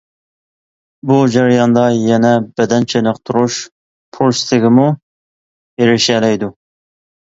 [1.11, 3.61] بۇ جەرياندا يەنە بەدەن چېنىقتۇرۇش
[4.21, 6.57] پۇرسىتىگىمۇ ئېرىشەلەيدۇ.